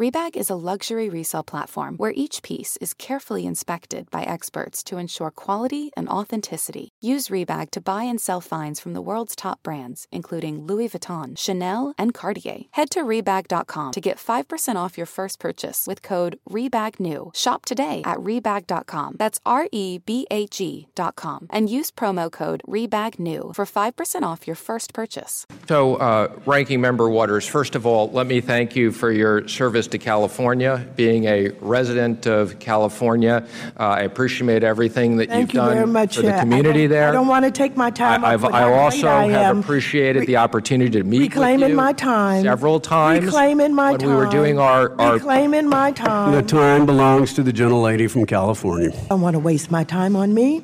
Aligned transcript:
Rebag 0.00 0.34
is 0.34 0.48
a 0.48 0.54
luxury 0.54 1.10
resale 1.10 1.42
platform 1.42 1.98
where 1.98 2.14
each 2.16 2.42
piece 2.42 2.78
is 2.78 2.94
carefully 2.94 3.44
inspected 3.44 4.10
by 4.10 4.22
experts 4.22 4.82
to 4.84 4.96
ensure 4.96 5.30
quality 5.30 5.90
and 5.94 6.08
authenticity. 6.08 6.88
Use 7.02 7.28
Rebag 7.28 7.70
to 7.72 7.82
buy 7.82 8.04
and 8.04 8.18
sell 8.18 8.40
finds 8.40 8.80
from 8.80 8.94
the 8.94 9.02
world's 9.02 9.36
top 9.36 9.62
brands, 9.62 10.06
including 10.10 10.64
Louis 10.64 10.88
Vuitton, 10.88 11.36
Chanel, 11.36 11.92
and 11.98 12.14
Cartier. 12.14 12.60
Head 12.70 12.88
to 12.92 13.02
Rebag.com 13.02 13.92
to 13.92 14.00
get 14.00 14.16
5% 14.16 14.76
off 14.76 14.96
your 14.96 15.04
first 15.04 15.38
purchase 15.38 15.86
with 15.86 16.00
code 16.00 16.38
REBAGNEW. 16.48 17.36
Shop 17.36 17.66
today 17.66 18.00
at 18.06 18.16
Rebag.com. 18.16 19.16
That's 19.18 19.38
R 19.44 19.68
E 19.70 19.98
B 19.98 20.26
A 20.30 20.46
G.com. 20.46 21.46
And 21.50 21.68
use 21.68 21.90
promo 21.90 22.32
code 22.32 22.62
REBAGNEW 22.66 23.54
for 23.54 23.66
5% 23.66 24.22
off 24.22 24.46
your 24.46 24.56
first 24.56 24.94
purchase. 24.94 25.44
So, 25.68 25.96
uh, 25.96 26.32
Ranking 26.46 26.80
Member 26.80 27.10
Waters, 27.10 27.46
first 27.46 27.74
of 27.74 27.84
all, 27.84 28.10
let 28.12 28.26
me 28.26 28.40
thank 28.40 28.74
you 28.74 28.92
for 28.92 29.12
your 29.12 29.46
service 29.46 29.89
to 29.90 29.98
California. 29.98 30.86
Being 30.96 31.24
a 31.24 31.48
resident 31.60 32.26
of 32.26 32.58
California, 32.58 33.46
uh, 33.78 33.82
I 33.82 34.00
appreciate 34.00 34.62
everything 34.64 35.16
that 35.18 35.28
Thank 35.28 35.40
you've 35.40 35.54
you 35.54 35.60
done 35.60 35.74
very 35.74 35.86
much. 35.86 36.16
for 36.16 36.22
the 36.22 36.34
uh, 36.34 36.40
community 36.40 36.84
I 36.84 36.88
there. 36.88 37.08
I 37.08 37.12
don't 37.12 37.26
want 37.28 37.44
to 37.44 37.50
take 37.50 37.76
my 37.76 37.90
time. 37.90 38.24
I, 38.24 38.32
I've, 38.34 38.42
with 38.42 38.52
I 38.54 38.60
how 38.60 38.68
great 38.68 38.78
also 38.78 39.08
I 39.08 39.24
have 39.28 39.56
am. 39.56 39.60
appreciated 39.60 40.26
the 40.26 40.36
opportunity 40.36 40.90
to 40.90 41.02
meet 41.04 41.20
Reclaiming 41.20 41.60
with 41.60 41.70
you 41.70 41.76
my 41.76 41.92
time. 41.92 42.42
several 42.42 42.80
times 42.80 43.24
Reclaiming 43.26 43.74
my 43.74 43.92
when 43.92 44.00
time. 44.00 44.08
we 44.10 44.14
were 44.16 44.26
doing 44.26 44.58
our, 44.58 44.98
our 45.00 45.14
Reclaiming 45.14 45.68
my 45.68 45.92
time. 45.92 46.32
The 46.32 46.42
time. 46.42 46.80
time 46.80 46.86
belongs 46.86 47.34
to 47.34 47.42
the 47.42 47.52
gentlelady 47.52 48.10
from 48.10 48.26
California. 48.26 48.90
I 48.92 49.08
don't 49.08 49.20
want 49.20 49.34
to 49.34 49.40
waste 49.40 49.70
my 49.70 49.84
time 49.84 50.16
on 50.16 50.32
me. 50.34 50.62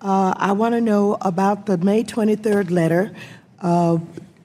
Uh, 0.00 0.32
I 0.36 0.52
want 0.52 0.74
to 0.74 0.80
know 0.80 1.18
about 1.20 1.66
the 1.66 1.76
May 1.76 2.04
23rd 2.04 2.70
letter. 2.70 3.12
Uh, 3.60 3.98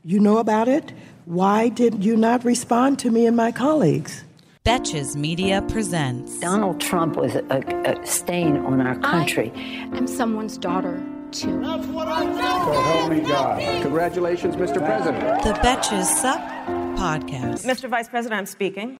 you 0.04 0.20
know 0.20 0.38
about 0.40 0.68
it? 0.68 0.92
Why 1.26 1.70
did 1.70 2.06
you 2.06 2.16
not 2.16 2.46
respond 2.46 3.00
to 3.00 3.10
me 3.10 3.26
and 3.26 3.36
my 3.36 3.52
colleagues? 3.52 4.24
Betches 4.64 5.16
Media 5.16 5.64
presents. 5.64 6.40
Donald 6.40 6.80
Trump 6.80 7.16
was 7.16 7.34
a, 7.34 7.44
a, 7.50 7.94
a 7.94 8.06
stain 8.06 8.58
on 8.58 8.80
our 8.80 8.96
country. 9.00 9.52
I'm 9.94 10.06
someone's 10.06 10.56
daughter, 10.56 11.04
too. 11.32 11.62
help 11.62 13.10
me 13.10 13.22
God. 13.22 13.60
Congratulations, 13.82 14.56
Mr. 14.56 14.86
President. 14.86 15.42
The 15.42 15.54
Betches 15.54 16.06
Sup 16.06 16.40
podcast. 16.96 17.66
Mr. 17.66 17.90
Vice 17.90 18.08
President, 18.08 18.38
I'm 18.38 18.46
speaking. 18.46 19.00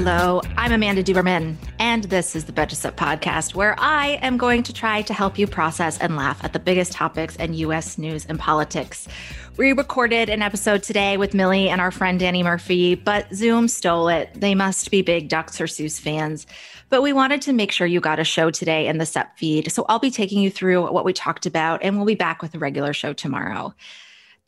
Hello, 0.00 0.40
I'm 0.56 0.70
Amanda 0.70 1.02
Duberman, 1.02 1.56
and 1.80 2.04
this 2.04 2.36
is 2.36 2.44
the 2.44 2.52
Betches 2.52 2.76
Sup 2.76 2.96
podcast, 2.96 3.56
where 3.56 3.74
I 3.80 4.20
am 4.22 4.36
going 4.36 4.62
to 4.62 4.72
try 4.72 5.02
to 5.02 5.12
help 5.12 5.36
you 5.36 5.48
process 5.48 5.98
and 5.98 6.14
laugh 6.14 6.38
at 6.44 6.52
the 6.52 6.60
biggest 6.60 6.92
topics 6.92 7.34
in 7.34 7.52
U.S. 7.54 7.98
news 7.98 8.24
and 8.24 8.38
politics. 8.38 9.08
We 9.56 9.72
recorded 9.72 10.28
an 10.30 10.40
episode 10.40 10.84
today 10.84 11.16
with 11.16 11.34
Millie 11.34 11.68
and 11.68 11.80
our 11.80 11.90
friend 11.90 12.20
Danny 12.20 12.44
Murphy, 12.44 12.94
but 12.94 13.26
Zoom 13.34 13.66
stole 13.66 14.06
it. 14.06 14.30
They 14.34 14.54
must 14.54 14.88
be 14.92 15.02
big 15.02 15.28
Dr. 15.28 15.64
Seuss 15.64 15.98
fans. 15.98 16.46
But 16.90 17.02
we 17.02 17.12
wanted 17.12 17.42
to 17.42 17.52
make 17.52 17.72
sure 17.72 17.88
you 17.88 17.98
got 17.98 18.20
a 18.20 18.24
show 18.24 18.52
today 18.52 18.86
in 18.86 18.98
the 18.98 19.04
Sup 19.04 19.36
feed. 19.36 19.72
So 19.72 19.84
I'll 19.88 19.98
be 19.98 20.12
taking 20.12 20.40
you 20.40 20.48
through 20.48 20.92
what 20.92 21.04
we 21.04 21.12
talked 21.12 21.44
about, 21.44 21.82
and 21.82 21.96
we'll 21.96 22.06
be 22.06 22.14
back 22.14 22.40
with 22.40 22.54
a 22.54 22.60
regular 22.60 22.92
show 22.92 23.14
tomorrow. 23.14 23.74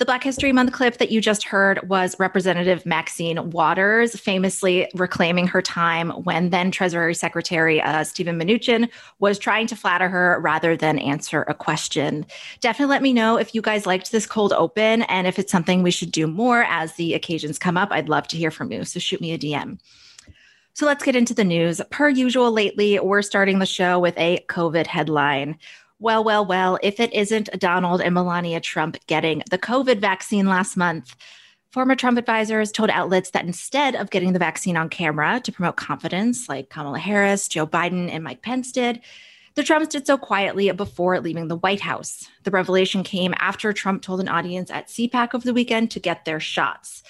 The 0.01 0.07
Black 0.07 0.25
History 0.25 0.51
Month 0.51 0.73
clip 0.73 0.97
that 0.97 1.11
you 1.11 1.21
just 1.21 1.45
heard 1.45 1.87
was 1.87 2.19
Representative 2.19 2.87
Maxine 2.87 3.51
Waters 3.51 4.19
famously 4.19 4.91
reclaiming 4.95 5.47
her 5.49 5.61
time 5.61 6.09
when 6.25 6.49
then 6.49 6.71
Treasury 6.71 7.15
Secretary 7.15 7.83
uh, 7.83 8.03
Stephen 8.05 8.41
Mnuchin 8.41 8.89
was 9.19 9.39
trying 9.39 9.67
to 9.67 9.77
flatter 9.77 10.09
her 10.09 10.41
rather 10.41 10.75
than 10.75 10.99
answer 10.99 11.43
a 11.49 11.55
question. 11.55 12.25
Definitely 12.63 12.93
let 12.95 13.03
me 13.03 13.13
know 13.13 13.37
if 13.37 13.55
you 13.55 13.61
guys 13.61 13.85
liked 13.85 14.11
this 14.11 14.25
cold 14.25 14.55
open 14.55 15.03
and 15.03 15.27
if 15.27 15.39
it's 15.39 15.53
something 15.53 15.83
we 15.83 15.91
should 15.91 16.13
do 16.13 16.27
more 16.27 16.63
as 16.63 16.95
the 16.95 17.13
occasions 17.13 17.59
come 17.59 17.77
up. 17.77 17.91
I'd 17.93 18.09
love 18.09 18.27
to 18.29 18.39
hear 18.39 18.51
from 18.51 18.73
you. 18.73 18.87
So 18.87 19.01
shoot 19.01 19.21
me 19.21 19.35
a 19.35 19.39
DM. 19.39 19.79
So 20.73 20.87
let's 20.87 21.05
get 21.05 21.15
into 21.15 21.35
the 21.35 21.45
news. 21.45 21.83
Per 21.91 22.09
usual, 22.09 22.51
lately, 22.53 22.99
we're 23.01 23.21
starting 23.21 23.59
the 23.59 23.67
show 23.67 23.99
with 23.99 24.17
a 24.17 24.43
COVID 24.49 24.87
headline. 24.87 25.59
Well, 26.03 26.25
well, 26.25 26.47
well, 26.47 26.79
if 26.83 26.99
it 26.99 27.13
isn't 27.13 27.51
Donald 27.61 28.01
and 28.01 28.15
Melania 28.15 28.59
Trump 28.59 28.97
getting 29.07 29.43
the 29.51 29.59
COVID 29.59 29.99
vaccine 29.99 30.47
last 30.47 30.75
month, 30.75 31.15
former 31.73 31.95
Trump 31.95 32.17
advisors 32.17 32.73
told 32.73 32.89
outlets 32.89 33.33
that 33.33 33.45
instead 33.45 33.95
of 33.95 34.09
getting 34.09 34.33
the 34.33 34.39
vaccine 34.39 34.79
on 34.79 34.89
camera 34.89 35.43
to 35.45 35.53
promote 35.53 35.77
confidence, 35.77 36.49
like 36.49 36.71
Kamala 36.71 36.99
Harris, 36.99 37.49
Joe 37.49 37.67
Biden, 37.67 38.11
and 38.11 38.25
Mike 38.25 38.41
Pence 38.41 38.73
did, 38.73 39.03
the 39.57 39.63
Trumps 39.63 39.89
did 39.89 40.07
so 40.07 40.17
quietly 40.17 40.73
before 40.73 41.21
leaving 41.21 41.49
the 41.49 41.57
White 41.57 41.81
House. 41.81 42.27
The 42.45 42.51
revelation 42.51 43.03
came 43.03 43.35
after 43.39 43.71
Trump 43.75 44.01
told 44.01 44.21
an 44.21 44.29
audience 44.29 44.71
at 44.71 44.89
CPAC 44.89 45.35
over 45.35 45.45
the 45.45 45.53
weekend 45.53 45.91
to 45.91 46.01
get 46.01 46.25
their 46.25 46.41
shots. 46.41 47.03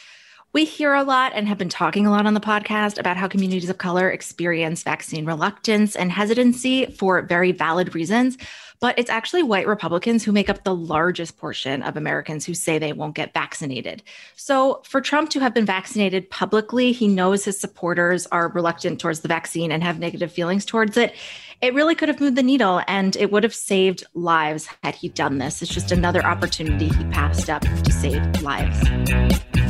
We 0.53 0.65
hear 0.65 0.95
a 0.95 1.05
lot 1.05 1.31
and 1.33 1.47
have 1.47 1.59
been 1.59 1.69
talking 1.69 2.07
a 2.07 2.11
lot 2.11 2.27
on 2.27 2.35
the 2.35 2.41
podcast 2.41 2.99
about 2.99 3.17
how 3.17 3.29
communities 3.29 3.71
of 3.71 3.79
color 3.79 4.11
experience 4.11 4.83
vaccine 4.83 5.25
reluctance 5.25 5.95
and 5.95 6.11
hesitancy 6.11 6.87
for 6.87 7.23
very 7.23 7.53
valid 7.53 7.95
reasons. 7.95 8.37
But 8.81 8.99
it's 8.99 9.11
actually 9.11 9.43
white 9.43 9.67
Republicans 9.67 10.25
who 10.25 10.33
make 10.33 10.49
up 10.49 10.65
the 10.65 10.75
largest 10.75 11.37
portion 11.37 11.83
of 11.83 11.97
Americans 11.97 12.47
who 12.47 12.55
say 12.55 12.79
they 12.79 12.95
won't 12.95 13.15
get 13.15 13.35
vaccinated. 13.35 14.03
So, 14.37 14.81
for 14.85 15.03
Trump 15.03 15.29
to 15.31 15.41
have 15.41 15.53
been 15.53 15.67
vaccinated 15.67 16.31
publicly, 16.31 16.93
he 16.93 17.07
knows 17.07 17.45
his 17.45 17.61
supporters 17.61 18.27
are 18.29 18.49
reluctant 18.49 18.99
towards 18.99 19.21
the 19.21 19.29
vaccine 19.29 19.71
and 19.71 19.83
have 19.83 19.99
negative 19.99 20.33
feelings 20.33 20.65
towards 20.65 20.97
it. 20.97 21.15
It 21.61 21.75
really 21.75 21.95
could 21.95 22.09
have 22.09 22.21
moved 22.21 22.37
the 22.37 22.43
needle 22.43 22.81
and 22.89 23.15
it 23.17 23.31
would 23.31 23.43
have 23.43 23.55
saved 23.55 24.05
lives 24.15 24.67
had 24.83 24.95
he 24.95 25.11
done 25.11 25.37
this. 25.37 25.61
It's 25.61 25.73
just 25.73 25.93
another 25.93 26.25
opportunity 26.25 26.89
he 26.89 27.05
passed 27.11 27.51
up 27.51 27.61
to 27.61 27.93
save 27.93 28.41
lives. 28.41 29.70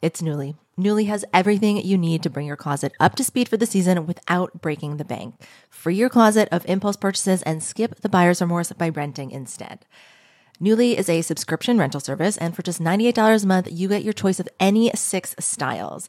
It's 0.00 0.22
Nuuly. 0.22 0.54
Nuuly 0.78 1.08
has 1.08 1.24
everything 1.34 1.76
you 1.78 1.98
need 1.98 2.22
to 2.22 2.30
bring 2.30 2.46
your 2.46 2.56
closet 2.56 2.92
up 3.00 3.16
to 3.16 3.24
speed 3.24 3.48
for 3.48 3.56
the 3.56 3.66
season 3.66 4.06
without 4.06 4.62
breaking 4.62 4.96
the 4.96 5.04
bank. 5.04 5.34
Free 5.68 5.96
your 5.96 6.08
closet 6.08 6.48
of 6.52 6.64
impulse 6.66 6.96
purchases 6.96 7.42
and 7.42 7.64
skip 7.64 7.96
the 7.96 8.08
buyer's 8.08 8.40
remorse 8.40 8.70
by 8.70 8.90
renting 8.90 9.32
instead. 9.32 9.84
Nuuly 10.62 10.94
is 10.94 11.08
a 11.08 11.22
subscription 11.22 11.78
rental 11.78 11.98
service, 11.98 12.36
and 12.36 12.54
for 12.54 12.62
just 12.62 12.80
$98 12.80 13.42
a 13.42 13.46
month, 13.46 13.68
you 13.72 13.88
get 13.88 14.04
your 14.04 14.12
choice 14.12 14.38
of 14.38 14.48
any 14.60 14.92
six 14.94 15.34
styles. 15.40 16.08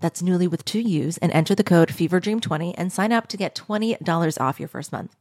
That's 0.00 0.22
Nuuly 0.22 0.48
with 0.48 0.64
two 0.64 0.80
U's 0.80 1.18
and 1.18 1.32
enter 1.32 1.54
the 1.54 1.64
code 1.64 1.88
FEVERDREAM20 1.88 2.74
and 2.76 2.92
sign 2.92 3.12
up 3.12 3.26
to 3.28 3.36
get 3.36 3.54
$20 3.54 4.40
off 4.40 4.58
your 4.58 4.68
first 4.68 4.92
month. 4.92 5.14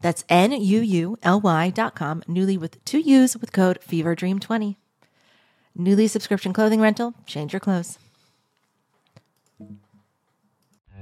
That's 0.00 0.24
N-U-U-L-Y 0.28 1.70
dot 1.70 1.94
com, 1.94 2.22
Nuuly 2.22 2.58
with 2.58 2.84
two 2.84 2.98
U's 2.98 3.36
with 3.36 3.52
code 3.52 3.78
FEVERDREAM20. 3.86 4.76
Nuuly 5.78 6.08
subscription 6.10 6.52
clothing 6.52 6.80
rental, 6.80 7.14
change 7.26 7.52
your 7.52 7.60
clothes. 7.60 7.98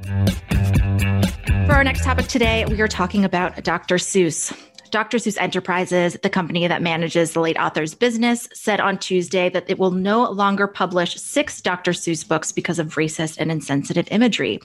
For 0.03 1.73
our 1.73 1.85
next 1.85 2.05
topic 2.05 2.26
today, 2.26 2.64
we 2.67 2.81
are 2.81 2.88
talking 2.88 3.25
about 3.25 3.64
Dr. 3.64 3.97
Seuss. 3.97 4.56
Dr. 4.91 5.19
Seuss 5.19 5.41
Enterprises, 5.41 6.17
the 6.23 6.31
company 6.31 6.67
that 6.67 6.83
manages 6.83 7.33
the 7.33 7.41
late 7.41 7.59
author's 7.59 7.94
business, 7.94 8.49
said 8.53 8.81
on 8.81 8.99
Tuesday 8.99 9.49
that 9.50 9.69
it 9.69 9.79
will 9.79 9.91
no 9.91 10.31
longer 10.31 10.67
publish 10.67 11.17
six 11.17 11.61
Dr. 11.61 11.93
Seuss 11.93 12.27
books 12.27 12.53
because 12.53 12.79
of 12.79 12.94
racist 12.94 13.38
and 13.38 13.50
insensitive 13.50 14.09
imagery. 14.11 14.61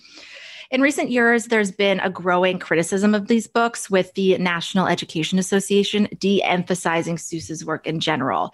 In 0.71 0.79
recent 0.79 1.12
years, 1.12 1.47
there's 1.47 1.71
been 1.71 2.00
a 2.00 2.09
growing 2.09 2.57
criticism 2.57 3.13
of 3.13 3.27
these 3.27 3.45
books, 3.45 3.89
with 3.89 4.13
the 4.13 4.38
National 4.38 4.88
Education 4.88 5.38
Association 5.38 6.07
de 6.18 6.41
emphasizing 6.44 7.17
Seuss's 7.17 7.65
work 7.65 7.85
in 7.85 8.00
general. 8.00 8.53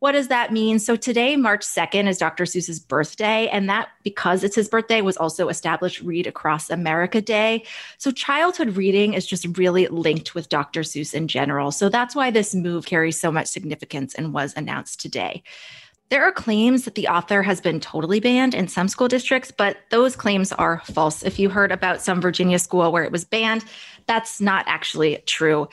What 0.00 0.12
does 0.12 0.28
that 0.28 0.52
mean? 0.52 0.78
So 0.78 0.94
today, 0.94 1.34
March 1.34 1.62
2nd, 1.62 2.06
is 2.08 2.18
Dr. 2.18 2.44
Seuss's 2.44 2.78
birthday. 2.78 3.48
And 3.48 3.68
that, 3.68 3.88
because 4.04 4.44
it's 4.44 4.54
his 4.54 4.68
birthday, 4.68 5.00
was 5.00 5.16
also 5.16 5.48
established 5.48 6.02
Read 6.02 6.28
Across 6.28 6.70
America 6.70 7.20
Day. 7.20 7.64
So 7.98 8.12
childhood 8.12 8.76
reading 8.76 9.14
is 9.14 9.26
just 9.26 9.58
really 9.58 9.88
linked 9.88 10.36
with 10.36 10.48
Dr. 10.48 10.82
Seuss 10.82 11.14
in 11.14 11.26
general. 11.26 11.72
So 11.72 11.88
that's 11.88 12.14
why 12.14 12.30
this 12.30 12.54
move 12.54 12.86
carries 12.86 13.20
so 13.20 13.32
much 13.32 13.48
significance 13.48 14.14
and 14.14 14.32
was 14.32 14.54
announced 14.56 15.00
today. 15.00 15.42
There 16.10 16.22
are 16.22 16.32
claims 16.32 16.84
that 16.84 16.94
the 16.94 17.08
author 17.08 17.42
has 17.42 17.60
been 17.60 17.80
totally 17.80 18.20
banned 18.20 18.54
in 18.54 18.68
some 18.68 18.88
school 18.88 19.08
districts, 19.08 19.50
but 19.50 19.78
those 19.90 20.16
claims 20.16 20.52
are 20.52 20.80
false. 20.86 21.22
If 21.22 21.38
you 21.38 21.50
heard 21.50 21.72
about 21.72 22.00
some 22.00 22.20
Virginia 22.20 22.58
school 22.58 22.92
where 22.92 23.04
it 23.04 23.12
was 23.12 23.24
banned, 23.24 23.64
that's 24.06 24.40
not 24.40 24.64
actually 24.68 25.22
true. 25.26 25.68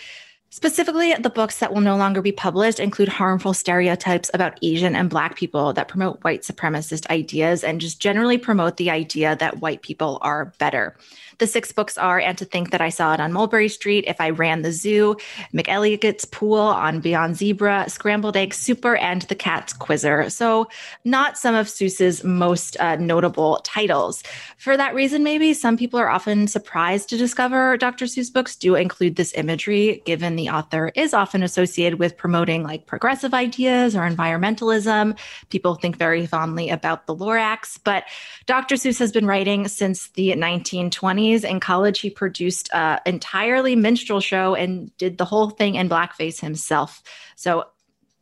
Specifically, 0.55 1.13
the 1.15 1.29
books 1.29 1.59
that 1.59 1.73
will 1.73 1.81
no 1.81 1.97
longer 1.97 2.21
be 2.21 2.31
published 2.31 2.79
include 2.79 3.09
harmful 3.09 3.53
stereotypes 3.53 4.31
about 4.33 4.57
Asian 4.61 4.95
and 4.95 5.09
Black 5.09 5.35
people 5.35 5.73
that 5.73 5.89
promote 5.89 6.23
white 6.23 6.43
supremacist 6.43 7.05
ideas 7.09 7.61
and 7.61 7.81
just 7.81 7.99
generally 7.99 8.37
promote 8.37 8.77
the 8.77 8.89
idea 8.89 9.35
that 9.35 9.59
white 9.59 9.81
people 9.81 10.17
are 10.21 10.53
better. 10.57 10.95
The 11.39 11.47
six 11.47 11.73
books 11.73 11.97
are 11.97 12.19
And 12.19 12.37
to 12.37 12.45
Think 12.45 12.71
That 12.71 12.79
I 12.79 12.87
Saw 12.87 13.13
It 13.13 13.19
on 13.19 13.33
Mulberry 13.33 13.67
Street, 13.67 14.05
If 14.07 14.21
I 14.21 14.29
Ran 14.29 14.61
the 14.61 14.71
Zoo, 14.71 15.17
McElligot's 15.53 16.23
Pool 16.23 16.57
on 16.57 17.01
Beyond 17.01 17.35
Zebra, 17.35 17.89
Scrambled 17.89 18.37
Egg 18.37 18.53
Super, 18.53 18.95
and 18.95 19.23
The 19.23 19.35
Cat's 19.35 19.73
Quizzer. 19.73 20.29
So, 20.29 20.69
not 21.03 21.37
some 21.37 21.53
of 21.53 21.67
Seuss's 21.67 22.23
most 22.23 22.79
uh, 22.79 22.95
notable 22.95 23.59
titles. 23.65 24.23
For 24.57 24.77
that 24.77 24.95
reason, 24.95 25.23
maybe 25.23 25.53
some 25.53 25.75
people 25.75 25.99
are 25.99 26.09
often 26.09 26.47
surprised 26.47 27.09
to 27.09 27.17
discover 27.17 27.75
Dr. 27.75 28.05
Seuss 28.05 28.31
books 28.31 28.55
do 28.55 28.75
include 28.75 29.17
this 29.17 29.33
imagery, 29.33 30.01
given 30.05 30.37
the 30.37 30.44
author 30.50 30.92
is 30.95 31.13
often 31.13 31.44
associated 31.44 32.00
with 32.00 32.18
promoting 32.18 32.63
like 32.63 32.86
progressive 32.86 33.33
ideas 33.33 33.95
or 33.95 34.01
environmentalism. 34.01 35.18
People 35.50 35.75
think 35.75 35.97
very 35.97 36.25
fondly 36.25 36.69
about 36.69 37.07
the 37.07 37.15
Lorax, 37.15 37.80
but 37.83 38.06
Dr. 38.45 38.75
Seuss 38.75 39.00
has 39.00 39.12
been 39.12 39.25
writing 39.25 39.68
since 39.68 40.09
the 40.09 40.30
1920s 40.31 41.44
In 41.44 41.59
college, 41.59 42.00
he 42.00 42.09
produced 42.09 42.69
an 42.74 43.00
entirely 43.06 43.75
minstrel 43.75 44.19
show 44.19 44.56
and 44.56 44.95
did 44.97 45.18
the 45.18 45.25
whole 45.25 45.50
thing 45.50 45.75
in 45.75 45.89
blackface 45.89 46.39
himself. 46.39 47.01
So 47.36 47.65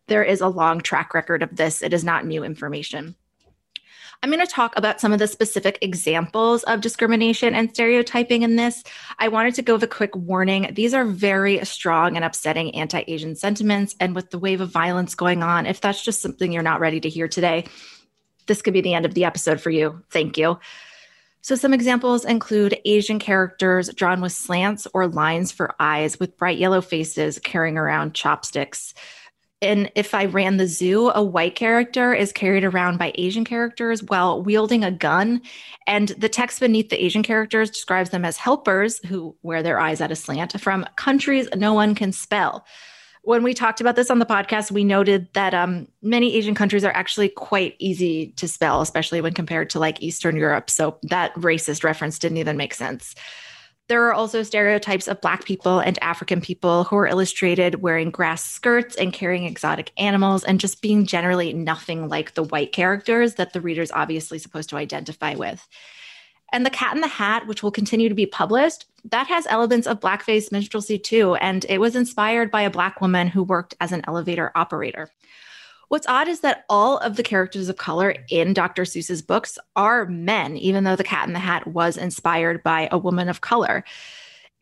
there 0.08 0.24
is 0.24 0.42
a 0.42 0.48
long 0.48 0.81
track 0.81 1.14
record 1.14 1.44
of 1.44 1.56
this. 1.56 1.81
It 1.81 1.94
is 1.94 2.04
not 2.04 2.26
new 2.26 2.44
information. 2.44 3.16
I'm 4.24 4.30
going 4.30 4.40
to 4.40 4.48
talk 4.48 4.78
about 4.78 5.02
some 5.02 5.12
of 5.12 5.20
the 5.20 5.28
specific 5.28 5.78
examples 5.81 6.64
of 6.64 6.80
discrimination 6.80 7.54
and 7.54 7.70
stereotyping 7.70 8.44
in 8.44 8.56
this. 8.56 8.81
I 9.20 9.28
wanted 9.28 9.54
to 9.56 9.62
go 9.62 9.74
with 9.74 9.84
a 9.84 9.88
quick 9.88 10.16
warning. 10.16 10.70
These 10.72 10.94
are 10.94 11.04
very 11.04 11.64
strong 11.66 12.16
and 12.16 12.24
upsetting 12.24 12.74
anti 12.74 13.04
Asian 13.06 13.36
sentiments. 13.36 13.98
And 14.00 14.16
with 14.16 14.30
the 14.30 14.40
wave 14.40 14.62
of 14.62 14.70
violence 14.70 15.14
going 15.14 15.44
on, 15.44 15.66
if 15.66 15.81
that's 15.81 16.02
just 16.02 16.22
something 16.22 16.54
you're 16.54 16.64
not 16.64 16.80
ready 16.80 17.02
to 17.02 17.10
hear 17.10 17.28
today, 17.28 17.66
this 18.48 18.62
could 18.62 18.74
be 18.74 18.80
the 18.80 18.94
end 18.94 19.06
of 19.06 19.14
the 19.14 19.25
episode 19.25 19.60
for 19.60 19.72
you. 19.72 20.02
Thank 20.10 20.38
you. 20.38 20.58
So, 21.42 21.56
some 21.56 21.74
examples 21.74 22.24
include 22.24 22.80
Asian 22.86 23.19
characters 23.19 23.90
drawn 23.94 24.22
with 24.22 24.31
slants 24.31 24.88
or 24.94 25.08
lines 25.08 25.52
for 25.52 25.76
eyes 25.78 26.18
with 26.18 26.38
bright 26.38 26.58
yellow 26.58 26.80
faces 26.80 27.40
carrying 27.40 27.78
around 27.78 28.14
chopsticks. 28.14 28.94
And 29.63 29.92
if 29.95 30.13
I 30.13 30.25
ran 30.25 30.57
the 30.57 30.68
zoo, 30.68 31.10
a 31.15 31.24
white 31.24 31.56
character 31.56 32.13
is 32.13 32.31
carried 32.31 32.63
around 32.63 32.98
by 32.98 33.13
Asian 33.15 33.45
characters 33.45 34.04
while 34.04 34.44
wielding 34.44 34.83
a 34.83 34.92
gun. 34.92 35.42
And 35.88 36.10
the 36.10 36.30
text 36.30 36.60
beneath 36.60 36.89
the 36.89 37.04
Asian 37.04 37.24
characters 37.24 37.69
describes 37.69 38.12
them 38.12 38.25
as 38.25 38.38
helpers 38.38 39.00
who 39.06 39.36
wear 39.42 39.63
their 39.63 39.80
eyes 39.80 40.01
at 40.01 40.12
a 40.12 40.15
slant 40.15 40.60
from 40.62 40.86
countries 40.98 41.48
no 41.56 41.74
one 41.74 41.95
can 41.95 42.12
spell 42.12 42.65
when 43.24 43.42
we 43.42 43.54
talked 43.54 43.80
about 43.80 43.95
this 43.95 44.12
on 44.12 44.19
the 44.19 44.25
podcast, 44.25 44.69
we 44.69 44.83
noted 44.83 45.30
that 45.33 45.54
um, 45.54 45.88
many 46.01 46.36
Asian 46.36 46.54
countries 46.54 46.83
are 46.83 46.92
actually 46.92 47.30
quite 47.30 47.75
easy 47.80 48.33
to 48.36 48.50
spell, 48.50 48.81
especially 48.81 49.21
when 49.21 49.33
compared 49.33 49.69
to 49.69 49.80
like 49.80 50.01
Eastern 50.01 50.36
Europe. 50.36 50.69
So 50.69 50.98
that 51.04 51.33
racist 51.36 51.86
reference 51.86 52.19
didn't 52.19 52.38
even 52.38 52.57
make 52.57 52.74
sense. 52.74 53.16
There 53.89 54.07
are 54.07 54.13
also 54.13 54.44
stereotypes 54.44 55.09
of 55.09 55.19
Black 55.19 55.44
people 55.44 55.80
and 55.80 56.01
African 56.01 56.39
people 56.39 56.85
who 56.85 56.95
are 56.95 57.07
illustrated 57.07 57.81
wearing 57.81 58.12
grass 58.12 58.44
skirts 58.44 58.95
and 58.95 59.12
carrying 59.12 59.44
exotic 59.44 59.91
animals 59.97 60.45
and 60.45 60.59
just 60.59 60.81
being 60.81 61.06
generally 61.06 61.51
nothing 61.51 62.07
like 62.07 62.33
the 62.33 62.44
white 62.44 62.71
characters 62.71 63.35
that 63.35 63.51
the 63.51 63.59
reader's 63.59 63.91
obviously 63.91 64.39
supposed 64.39 64.69
to 64.69 64.77
identify 64.77 65.35
with. 65.35 65.68
And 66.53 66.65
The 66.65 66.69
Cat 66.69 66.95
in 66.95 67.01
the 67.01 67.07
Hat, 67.07 67.45
which 67.45 67.62
will 67.62 67.71
continue 67.71 68.07
to 68.07 68.15
be 68.15 68.25
published, 68.25 68.85
that 69.06 69.27
has 69.27 69.47
elements 69.47 69.88
of 69.88 70.00
blackface 70.00 70.51
minstrelsy 70.51 71.01
too. 71.01 71.35
And 71.35 71.65
it 71.68 71.80
was 71.80 71.95
inspired 71.95 72.51
by 72.51 72.62
a 72.62 72.69
Black 72.69 73.01
woman 73.01 73.27
who 73.27 73.44
worked 73.44 73.75
as 73.81 73.91
an 73.91 74.03
elevator 74.07 74.51
operator. 74.56 75.09
What's 75.89 76.07
odd 76.07 76.27
is 76.27 76.41
that 76.41 76.65
all 76.69 76.97
of 76.99 77.16
the 77.16 77.23
characters 77.23 77.69
of 77.69 77.78
color 77.78 78.16
in 78.30 78.54
Dr. 78.54 78.83
Seuss's 78.83 79.21
books 79.21 79.57
are 79.75 80.06
men, 80.06 80.57
even 80.57 80.83
though 80.83 80.95
The 80.95 81.04
Cat 81.04 81.28
in 81.28 81.33
the 81.33 81.40
Hat 81.40 81.68
was 81.68 81.97
inspired 81.97 82.63
by 82.63 82.90
a 82.92 82.97
woman 82.97 83.30
of 83.30 83.42
color. 83.42 83.83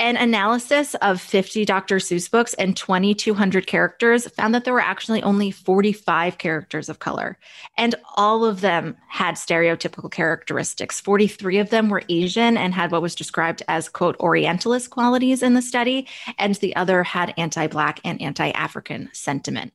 An 0.01 0.17
analysis 0.17 0.95
of 0.95 1.21
50 1.21 1.63
Dr. 1.63 1.97
Seuss 1.97 2.29
books 2.29 2.55
and 2.55 2.75
2,200 2.75 3.67
characters 3.67 4.27
found 4.29 4.55
that 4.55 4.63
there 4.63 4.73
were 4.73 4.79
actually 4.79 5.21
only 5.21 5.51
45 5.51 6.39
characters 6.39 6.89
of 6.89 6.97
color, 6.97 7.37
and 7.77 7.93
all 8.17 8.43
of 8.43 8.61
them 8.61 8.97
had 9.07 9.35
stereotypical 9.35 10.09
characteristics. 10.09 10.99
43 10.99 11.59
of 11.59 11.69
them 11.69 11.87
were 11.87 12.01
Asian 12.09 12.57
and 12.57 12.73
had 12.73 12.89
what 12.89 13.03
was 13.03 13.13
described 13.13 13.61
as, 13.67 13.89
quote, 13.89 14.19
Orientalist 14.19 14.89
qualities 14.89 15.43
in 15.43 15.53
the 15.53 15.61
study, 15.61 16.07
and 16.39 16.55
the 16.55 16.75
other 16.75 17.03
had 17.03 17.35
anti 17.37 17.67
Black 17.67 17.99
and 18.03 18.19
anti 18.23 18.49
African 18.49 19.07
sentiment. 19.13 19.71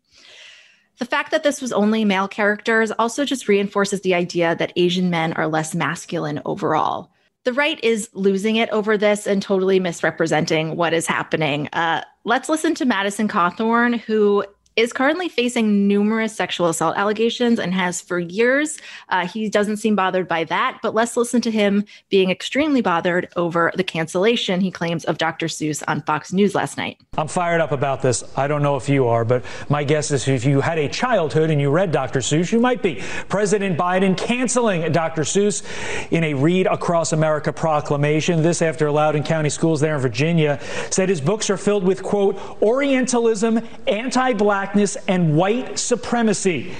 The 0.98 1.04
fact 1.04 1.30
that 1.30 1.42
this 1.42 1.60
was 1.60 1.72
only 1.72 2.04
male 2.04 2.28
characters 2.28 2.90
also 2.98 3.24
just 3.24 3.48
reinforces 3.48 4.00
the 4.00 4.14
idea 4.14 4.56
that 4.56 4.72
Asian 4.76 5.10
men 5.10 5.32
are 5.34 5.46
less 5.46 5.74
masculine 5.74 6.40
overall 6.44 7.10
the 7.46 7.52
right 7.52 7.78
is 7.84 8.10
losing 8.12 8.56
it 8.56 8.68
over 8.70 8.98
this 8.98 9.24
and 9.24 9.40
totally 9.40 9.78
misrepresenting 9.78 10.74
what 10.74 10.92
is 10.92 11.06
happening. 11.06 11.68
Uh, 11.68 12.02
let's 12.24 12.48
listen 12.48 12.74
to 12.74 12.84
Madison 12.84 13.28
Cawthorn, 13.28 14.00
who 14.00 14.44
is 14.76 14.92
currently 14.92 15.28
facing 15.28 15.88
numerous 15.88 16.36
sexual 16.36 16.68
assault 16.68 16.96
allegations 16.98 17.58
and 17.58 17.72
has 17.72 18.00
for 18.00 18.18
years. 18.18 18.78
Uh, 19.08 19.26
he 19.26 19.48
doesn't 19.48 19.78
seem 19.78 19.96
bothered 19.96 20.28
by 20.28 20.44
that, 20.44 20.78
but 20.82 20.94
let's 20.94 21.16
listen 21.16 21.40
to 21.40 21.50
him 21.50 21.84
being 22.10 22.30
extremely 22.30 22.82
bothered 22.82 23.26
over 23.36 23.72
the 23.74 23.82
cancellation 23.82 24.60
he 24.60 24.70
claims 24.70 25.04
of 25.06 25.16
Dr. 25.16 25.46
Seuss 25.46 25.82
on 25.88 26.02
Fox 26.02 26.30
News 26.30 26.54
last 26.54 26.76
night. 26.76 27.00
I'm 27.16 27.26
fired 27.26 27.62
up 27.62 27.72
about 27.72 28.02
this. 28.02 28.22
I 28.36 28.46
don't 28.46 28.62
know 28.62 28.76
if 28.76 28.86
you 28.86 29.06
are, 29.06 29.24
but 29.24 29.44
my 29.70 29.82
guess 29.82 30.10
is 30.10 30.28
if 30.28 30.44
you 30.44 30.60
had 30.60 30.78
a 30.78 30.88
childhood 30.88 31.50
and 31.50 31.58
you 31.58 31.70
read 31.70 31.90
Dr. 31.90 32.20
Seuss, 32.20 32.52
you 32.52 32.60
might 32.60 32.82
be. 32.82 33.02
President 33.28 33.78
Biden 33.78 34.16
canceling 34.16 34.92
Dr. 34.92 35.22
Seuss 35.22 35.62
in 36.10 36.22
a 36.22 36.34
Read 36.34 36.66
Across 36.66 37.14
America 37.14 37.50
proclamation. 37.50 38.42
This 38.42 38.60
after 38.60 38.90
Loudoun 38.90 39.22
County 39.22 39.48
schools 39.48 39.80
there 39.80 39.94
in 39.94 40.02
Virginia 40.02 40.60
said 40.90 41.08
his 41.08 41.22
books 41.22 41.48
are 41.48 41.56
filled 41.56 41.84
with, 41.84 42.02
quote, 42.02 42.36
Orientalism, 42.60 43.66
anti 43.86 44.34
black 44.34 44.65
blackness 44.66 44.96
and 45.06 45.36
white 45.36 45.78
supremacy. 45.78 46.72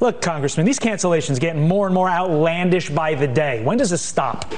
Look, 0.00 0.22
Congressman, 0.22 0.64
these 0.64 0.78
cancellations 0.78 1.38
getting 1.38 1.68
more 1.68 1.84
and 1.84 1.94
more 1.94 2.08
outlandish 2.08 2.88
by 2.88 3.14
the 3.14 3.26
day. 3.26 3.62
When 3.62 3.76
does 3.76 3.90
this 3.90 4.00
stop? 4.00 4.54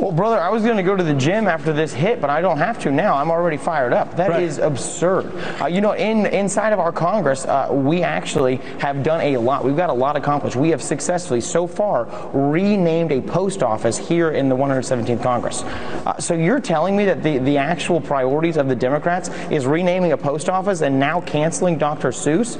Well, 0.00 0.12
brother, 0.12 0.40
I 0.40 0.48
was 0.48 0.62
going 0.62 0.78
to 0.78 0.82
go 0.82 0.96
to 0.96 1.04
the 1.04 1.12
gym 1.12 1.46
after 1.46 1.74
this 1.74 1.92
hit, 1.92 2.22
but 2.22 2.30
I 2.30 2.40
don't 2.40 2.56
have 2.56 2.78
to 2.80 2.90
now. 2.90 3.16
I'm 3.16 3.30
already 3.30 3.58
fired 3.58 3.92
up. 3.92 4.16
That 4.16 4.30
right. 4.30 4.42
is 4.42 4.56
absurd. 4.56 5.30
Uh, 5.60 5.66
you 5.66 5.82
know, 5.82 5.92
in 5.92 6.24
inside 6.24 6.72
of 6.72 6.78
our 6.78 6.90
Congress, 6.90 7.44
uh, 7.44 7.68
we 7.70 8.02
actually 8.02 8.56
have 8.78 9.02
done 9.02 9.20
a 9.20 9.36
lot. 9.36 9.62
We've 9.62 9.76
got 9.76 9.90
a 9.90 9.94
lot 9.94 10.16
accomplished. 10.16 10.56
We 10.56 10.70
have 10.70 10.82
successfully, 10.82 11.42
so 11.42 11.66
far, 11.66 12.08
renamed 12.32 13.12
a 13.12 13.20
post 13.20 13.62
office 13.62 13.98
here 13.98 14.30
in 14.30 14.48
the 14.48 14.56
117th 14.56 15.22
Congress. 15.22 15.64
Uh, 15.64 16.18
so 16.18 16.32
you're 16.32 16.60
telling 16.60 16.96
me 16.96 17.04
that 17.04 17.22
the, 17.22 17.36
the 17.36 17.58
actual 17.58 18.00
priorities 18.00 18.56
of 18.56 18.68
the 18.68 18.76
Democrats 18.76 19.28
is 19.50 19.66
renaming 19.66 20.12
a 20.12 20.16
post 20.16 20.48
office 20.48 20.80
and 20.80 20.98
now 20.98 21.20
canceling 21.20 21.76
Dr. 21.76 22.08
Seuss? 22.08 22.56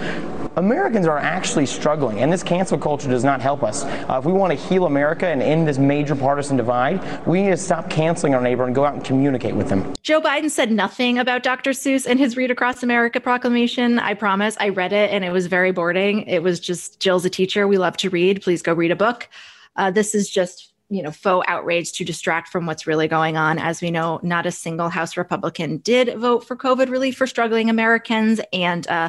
Americans 0.57 1.07
are 1.07 1.19
actually 1.19 1.65
struggling, 1.65 2.21
and 2.21 2.33
this 2.33 2.43
cancel 2.43 2.77
culture 2.77 3.09
does 3.09 3.23
not 3.23 3.41
help 3.41 3.63
us. 3.63 3.85
Uh, 3.85 4.17
if 4.19 4.25
we 4.25 4.33
want 4.33 4.53
to 4.53 4.59
heal 4.59 4.87
America 4.87 5.29
and 5.29 5.41
end 5.41 5.67
this 5.67 5.79
major 5.79 6.17
partisan 6.17 6.57
divide, 6.57 7.01
we 7.27 7.43
need 7.43 7.51
to 7.51 7.57
stop 7.57 7.89
canceling 7.89 8.35
our 8.35 8.41
neighbor 8.41 8.65
and 8.65 8.75
go 8.75 8.85
out 8.85 8.95
and 8.95 9.05
communicate 9.05 9.55
with 9.55 9.69
them. 9.69 9.95
Joe 10.03 10.21
Biden 10.21 10.51
said 10.51 10.73
nothing 10.73 11.19
about 11.19 11.45
Dr. 11.45 11.71
Seuss 11.71 12.05
and 12.05 12.19
his 12.19 12.37
Read 12.37 12.51
Across 12.51 12.83
America 12.83 13.21
proclamation. 13.21 14.01
I 14.01 14.15
promise. 14.15 14.57
I 14.59 14.71
read 14.71 14.93
it 14.93 15.11
and 15.11 15.25
it 15.25 15.31
was 15.31 15.47
very 15.47 15.71
boring. 15.71 16.23
It 16.23 16.43
was 16.43 16.59
just 16.59 16.99
Jill's 16.99 17.25
a 17.25 17.31
teacher. 17.31 17.69
We 17.69 17.79
love 17.79 17.97
to 17.99 18.11
read. 18.11 18.43
Please 18.43 18.61
go 18.61 18.73
read 18.73 18.91
a 18.91 18.97
book. 18.97 19.29
Uh, 19.77 19.91
this 19.91 20.15
is 20.15 20.29
just 20.29 20.73
you 20.89 21.03
know 21.03 21.13
faux 21.13 21.47
outrage 21.49 21.93
to 21.93 22.05
distract 22.05 22.49
from 22.49 22.67
what's 22.67 22.87
really 22.87 23.07
going 23.07 23.37
on 23.37 23.59
as 23.59 23.81
we 23.81 23.93
know 23.93 24.19
not 24.25 24.45
a 24.45 24.51
single 24.51 24.89
house 24.89 25.17
republican 25.17 25.77
did 25.79 26.19
vote 26.19 26.45
for 26.45 26.57
covid 26.57 26.91
relief 26.91 27.17
for 27.17 27.29
struggling 27.29 27.71
americans 27.71 28.41
and 28.53 28.89
uh, 28.89 29.09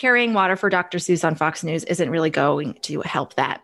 carrying 0.00 0.34
water 0.34 0.56
for 0.56 0.68
dr 0.68 0.96
seuss 0.98 1.24
on 1.24 1.34
fox 1.34 1.62
news 1.62 1.84
isn't 1.84 2.10
really 2.10 2.30
going 2.30 2.74
to 2.82 3.00
help 3.02 3.34
that 3.34 3.62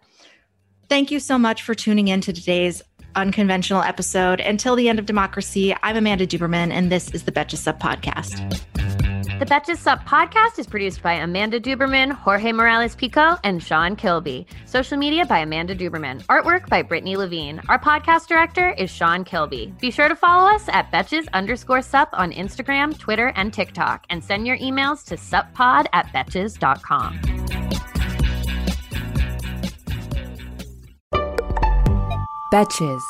thank 0.89 1.11
you 1.11 1.19
so 1.19 1.39
much 1.39 1.63
for 1.63 1.75
tuning 1.75 2.09
in 2.09 2.21
to 2.21 2.33
today's 2.33 2.83
unconventional 3.17 3.83
episode. 3.83 4.41
Until 4.41 4.77
the 4.77 4.89
end 4.89 4.99
of 4.99 5.07
democracy, 5.07 5.75
I'm 5.83 5.97
Amanda 5.97 6.27
Duberman, 6.27 6.71
and 6.71 6.93
this 6.93 7.11
is 7.11 7.25
the 7.25 7.33
Betches 7.33 7.59
Sup 7.59 7.81
podcast. 7.81 8.96
The 9.39 9.45
Betches 9.45 9.77
Sup 9.77 10.03
podcast 10.07 10.59
is 10.59 10.67
produced 10.67 11.03
by 11.03 11.13
Amanda 11.13 11.61
Duberman, 11.61 12.11
Jorge 12.11 12.53
Morales 12.53 12.95
Pico, 12.95 13.37
and 13.45 13.63
Sean 13.63 13.95
Kilby. 13.95 14.47
Social 14.65 14.97
media 14.97 15.27
by 15.27 15.41
Amanda 15.41 15.77
Duberman. 15.77 16.25
Artwork 16.25 16.71
by 16.71 16.81
Brittany 16.81 17.17
Levine. 17.17 17.61
Our 17.69 17.79
podcast 17.79 18.29
director 18.29 18.71
is 18.71 18.91
Sean 18.91 19.25
Kilby. 19.25 19.75
Be 19.79 19.91
sure 19.91 20.09
to 20.09 20.17
follow 20.17 20.49
us 20.49 20.71
at 20.71 20.91
Betches 20.91 21.29
underscore 21.35 21.83
sup 21.83 22.09
on 22.15 22.33
Instagram, 22.33 22.99
Twitter, 22.99 23.31
and 23.37 23.53
TikTok, 23.53 24.07
and 24.09 24.25
send 24.25 24.47
your 24.47 24.57
emails 24.57 25.05
to 25.05 25.17
suppod 25.17 25.85
at 25.93 26.07
betches.com. 26.15 27.21
Betches. 32.51 33.03